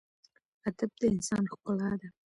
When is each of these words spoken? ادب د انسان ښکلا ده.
ادب 0.67 0.91
د 0.99 1.01
انسان 1.13 1.43
ښکلا 1.51 1.91
ده. 1.99 2.07